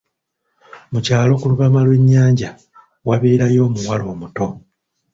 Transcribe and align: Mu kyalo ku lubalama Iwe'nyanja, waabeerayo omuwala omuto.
Mu 0.91 0.99
kyalo 1.05 1.31
ku 1.39 1.45
lubalama 1.51 1.79
Iwe'nyanja, 1.85 2.49
waabeerayo 3.07 3.61
omuwala 3.67 4.03
omuto. 4.13 4.47